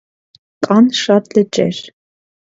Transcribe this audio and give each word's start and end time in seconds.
Կան 0.67 0.87
շատ 0.99 1.29
լճեր։ 1.39 1.83